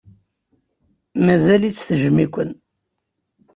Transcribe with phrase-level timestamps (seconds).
[1.25, 2.49] Mazal-itt tejjem-iken.